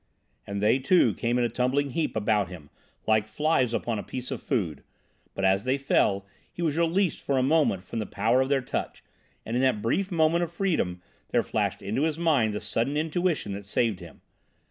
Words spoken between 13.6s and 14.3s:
saved him.